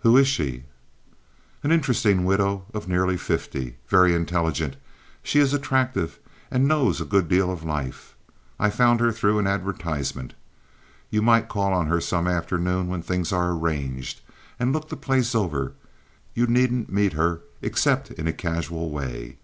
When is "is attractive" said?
5.38-6.18